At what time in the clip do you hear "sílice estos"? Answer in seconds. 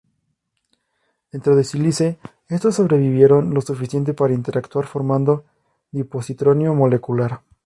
1.63-2.73